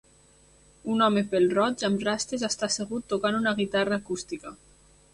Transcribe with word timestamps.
Un 0.93 1.05
home 1.07 1.23
pèl-roig 1.33 1.85
amb 1.89 2.07
rastes 2.09 2.49
està 2.49 2.73
assegut 2.73 3.09
tocant 3.15 3.41
una 3.45 3.57
guitarra 3.63 4.01
acústica. 4.05 4.61